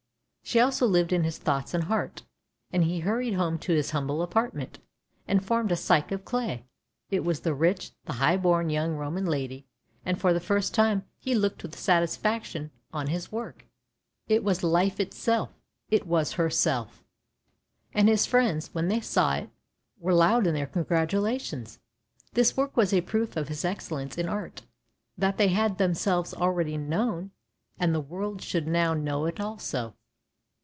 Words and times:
She 0.43 0.59
also 0.59 0.85
lived 0.85 1.13
in 1.13 1.23
his 1.23 1.37
thoughts 1.37 1.73
and 1.73 1.85
heart. 1.85 2.23
And 2.71 2.83
he 2.83 2.99
hurried 2.99 3.35
home 3.35 3.57
to 3.59 3.71
his 3.73 3.91
humble 3.91 4.21
apartment, 4.21 4.79
and 5.25 5.45
formed 5.45 5.71
a 5.71 5.77
Psyche 5.77 6.13
of 6.13 6.25
clay; 6.25 6.65
it 7.09 7.23
was 7.23 7.39
the 7.41 7.53
rich, 7.53 7.91
the 8.03 8.13
high 8.13 8.35
born 8.35 8.69
young 8.69 8.95
Roman 8.97 9.25
lady, 9.25 9.65
and 10.05 10.19
for 10.19 10.33
the 10.33 10.41
first 10.41 10.73
time 10.73 11.05
he 11.17 11.35
looked 11.35 11.63
with 11.63 11.79
satisfaction 11.79 12.69
on 12.91 13.07
his 13.07 13.31
work. 13.31 13.65
It 14.27 14.43
was 14.43 14.61
life 14.61 14.99
106 14.99 15.25
ANDERSEN'S 15.25 15.25
FAIRY 15.25 15.37
TALES 15.37 15.47
itself— 15.47 15.61
it 15.89 16.07
was 16.09 16.33
herself. 16.33 17.03
And 17.93 18.09
his 18.09 18.25
friends, 18.25 18.73
when 18.73 18.89
they 18.89 18.99
saw 18.99 19.35
it, 19.35 19.49
were 20.01 20.13
loud 20.13 20.45
in 20.47 20.53
their 20.53 20.67
congratulations. 20.67 21.79
This 22.33 22.57
work 22.57 22.75
was 22.75 22.91
a 22.91 22.99
proof 22.99 23.37
of 23.37 23.47
his 23.47 23.63
excellence 23.63 24.17
in 24.17 24.27
art, 24.27 24.63
that 25.17 25.37
they 25.37 25.47
had 25.47 25.77
themselves 25.77 26.33
already 26.33 26.75
known, 26.77 27.31
and 27.79 27.95
the 27.95 28.01
world 28.01 28.41
should 28.41 28.67
now 28.67 28.93
know 28.93 29.25
it 29.25 29.39
also. 29.39 29.95